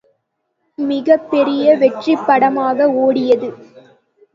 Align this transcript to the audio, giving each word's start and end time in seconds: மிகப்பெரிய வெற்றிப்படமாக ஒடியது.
மிகப்பெரிய 0.77 1.75
வெற்றிப்படமாக 1.77 2.91
ஒடியது. 3.03 3.51